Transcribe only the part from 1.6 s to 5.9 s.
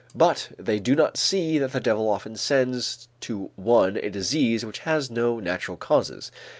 the devil often sends to one a disease which has no natural